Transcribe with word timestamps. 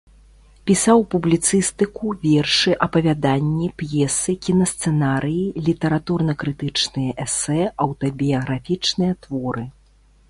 Пісаў 0.67 1.01
публіцыстыку, 1.13 2.13
вершы, 2.23 2.73
апавяданні, 2.85 3.67
п'есы, 3.81 4.35
кінасцэнарыі, 4.47 5.45
літаратурна-крытычныя 5.69 7.11
эсэ, 7.27 7.61
аўтабіяграфічныя 7.87 9.13
творы. 9.27 9.65